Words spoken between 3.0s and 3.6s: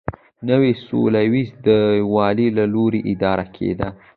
اداره